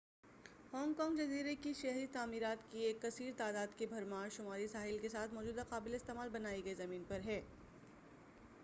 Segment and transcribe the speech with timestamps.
[0.73, 5.09] Hong Kong جزیرے کی شہری تعمیرات کی ایک کثیر تعداد کی بھرمار شمالی ساحل کے
[5.09, 7.41] ساتھ موجود قابلِ استعمال بنائی گئی زمین پر ہے